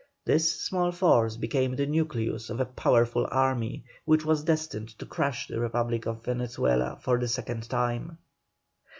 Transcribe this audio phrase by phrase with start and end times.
[0.25, 5.45] This small force became the nucleus of a powerful army, which was destined to crush
[5.45, 8.17] the Republic of Venezuela for the second time.